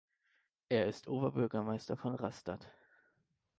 Er 0.69 0.87
ist 0.87 1.07
Oberbürgermeister 1.07 1.95
von 1.95 2.15
Rastatt. 2.15 2.67